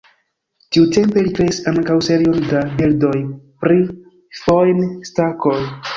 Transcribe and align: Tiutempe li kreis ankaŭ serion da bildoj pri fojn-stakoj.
Tiutempe 0.77 1.23
li 1.27 1.33
kreis 1.39 1.59
ankaŭ 1.73 1.97
serion 2.09 2.49
da 2.53 2.63
bildoj 2.79 3.15
pri 3.67 3.79
fojn-stakoj. 4.41 5.59